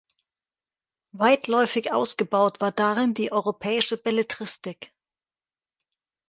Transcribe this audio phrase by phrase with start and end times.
[1.11, 4.91] Weitläufig ausgebaut war darin die europäische Belletristik.